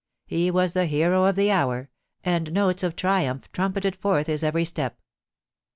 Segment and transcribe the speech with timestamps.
[0.25, 1.91] He was the hero of the hour,
[2.23, 4.97] and notes of triumph trumpeted forth his every step.